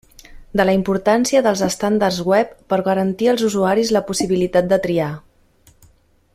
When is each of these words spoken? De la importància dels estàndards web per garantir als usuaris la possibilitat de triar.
De 0.61 0.63
la 0.67 0.73
importància 0.77 1.41
dels 1.47 1.61
estàndards 1.67 2.17
web 2.31 2.57
per 2.73 2.81
garantir 2.89 3.31
als 3.33 3.45
usuaris 3.51 3.95
la 3.99 4.05
possibilitat 4.11 4.73
de 4.75 4.83
triar. 4.87 5.15